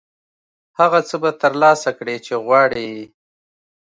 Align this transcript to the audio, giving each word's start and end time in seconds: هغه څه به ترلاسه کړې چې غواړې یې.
هغه 0.79 0.99
څه 1.09 1.15
به 1.21 1.31
ترلاسه 1.41 1.91
کړې 1.97 2.15
چې 2.25 2.33
غواړې 2.45 2.83
یې. 2.93 3.03